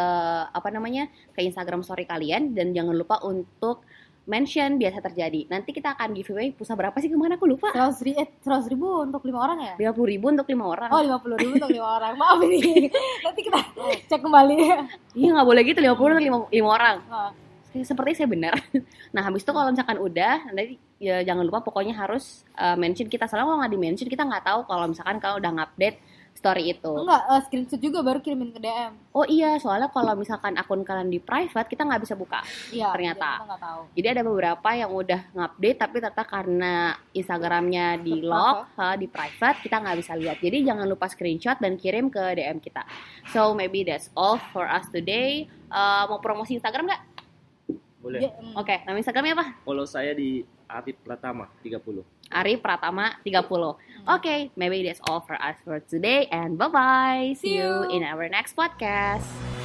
apa 0.49 0.69
namanya? 0.73 1.13
ke 1.37 1.45
Instagram 1.45 1.85
story 1.85 2.09
kalian 2.09 2.57
dan 2.57 2.73
jangan 2.73 2.97
lupa 2.97 3.21
untuk 3.29 3.85
mention 4.27 4.77
biasa 4.77 4.99
terjadi. 5.01 5.47
Nanti 5.47 5.71
kita 5.71 5.95
akan 5.95 6.11
giveaway 6.13 6.51
pulsa 6.51 6.75
berapa 6.75 6.95
sih 6.99 7.07
ke 7.07 7.15
mana 7.15 7.39
aku 7.39 7.47
lupa. 7.47 7.71
100 7.71 8.03
ribu, 8.03 8.19
eh, 8.19 8.29
100 8.43 8.67
ribu 8.67 8.87
untuk 9.07 9.23
lima 9.23 9.39
orang 9.39 9.59
ya? 9.63 9.75
50 9.79 10.07
ribu 10.11 10.27
untuk 10.35 10.47
lima 10.51 10.65
orang. 10.67 10.91
Oh, 10.91 11.01
50 11.01 11.39
ribu 11.39 11.53
untuk 11.63 11.71
lima 11.71 11.89
orang. 11.97 12.13
Maaf 12.19 12.39
ini. 12.43 12.91
Nanti 13.25 13.41
kita 13.47 13.59
cek 14.11 14.21
kembali. 14.21 14.57
Iya 15.15 15.29
nggak 15.39 15.47
boleh 15.47 15.63
gitu 15.63 15.79
50 15.79 15.95
untuk 15.95 16.27
lima, 16.27 16.39
lima 16.51 16.69
orang. 16.69 16.97
Nah, 17.07 17.31
Seperti 17.77 18.11
saya 18.19 18.29
benar. 18.29 18.55
Nah 19.15 19.23
habis 19.25 19.45
itu 19.45 19.53
kalau 19.53 19.73
misalkan 19.73 19.97
udah 19.97 20.53
nanti 20.53 20.77
ya 21.01 21.25
jangan 21.25 21.45
lupa 21.45 21.65
pokoknya 21.65 21.95
harus 21.97 22.43
eh, 22.59 22.77
mention 22.77 23.07
kita. 23.07 23.31
Soalnya 23.31 23.47
kalau 23.47 23.59
nggak 23.63 23.73
di 23.73 23.81
mention 23.81 24.09
kita 24.11 24.27
nggak 24.27 24.45
tahu 24.45 24.61
kalau 24.67 24.85
misalkan 24.91 25.17
kalau 25.23 25.39
udah 25.39 25.53
ngupdate 25.55 25.97
story 26.37 26.77
itu. 26.77 26.93
enggak, 26.93 27.23
eh, 27.27 27.41
screenshot 27.49 27.81
juga 27.81 28.05
baru 28.05 28.21
kirimin 28.21 28.53
ke 28.53 28.61
DM. 28.61 28.93
Oh 29.17 29.25
iya, 29.25 29.57
soalnya 29.57 29.89
kalau 29.89 30.13
misalkan 30.15 30.55
akun 30.61 30.85
kalian 30.85 31.09
di 31.09 31.19
private 31.19 31.67
kita 31.67 31.83
nggak 31.89 32.03
bisa 32.05 32.15
buka. 32.15 32.45
Iya, 32.71 32.93
Ternyata. 32.93 33.31
Kita 33.41 33.47
nggak 33.49 33.63
tahu. 33.65 33.83
Jadi 33.97 34.07
ada 34.13 34.23
beberapa 34.23 34.69
yang 34.77 34.91
udah 34.93 35.21
ngupdate 35.33 35.79
tapi 35.81 35.97
ternyata 36.05 36.25
karena 36.29 36.75
Instagramnya 37.17 37.87
di 38.05 38.15
lock, 38.21 38.77
ha, 38.77 38.95
di 38.95 39.09
private 39.09 39.65
kita 39.65 39.77
nggak 39.81 39.97
bisa 39.99 40.13
lihat. 40.15 40.39
Jadi 40.39 40.59
jangan 40.63 40.87
lupa 40.87 41.09
screenshot 41.09 41.57
dan 41.57 41.81
kirim 41.81 42.13
ke 42.13 42.23
DM 42.37 42.61
kita. 42.61 42.85
So 43.33 43.57
maybe 43.57 43.83
that's 43.83 44.13
all 44.13 44.37
for 44.53 44.69
us 44.69 44.87
today. 44.93 45.49
Eh, 45.49 46.05
mau 46.07 46.21
promosi 46.21 46.61
Instagram 46.61 46.93
nggak? 46.93 47.03
Boleh. 48.07 48.21
Ya, 48.23 48.31
mm. 48.39 48.55
Oke, 48.55 48.87
nama 48.87 48.97
Instagramnya 49.03 49.35
apa? 49.35 49.47
Follow 49.67 49.83
saya 49.83 50.15
di 50.15 50.47
Arif 50.71 50.95
Pratama 51.03 51.51
30. 51.65 52.07
Ari 52.33 52.59
Pratama 52.59 53.19
30. 53.25 53.77
Oke, 54.07 54.51
maybe 54.55 54.87
that's 54.87 55.01
all 55.09 55.21
for 55.21 55.35
us 55.35 55.57
for 55.65 55.81
today 55.81 56.27
and 56.31 56.59
bye 56.59 56.69
bye. 56.69 57.35
See 57.39 57.59
you. 57.59 57.91
in 57.91 58.03
our 58.03 58.29
next 58.29 58.55
podcast. 58.55 59.56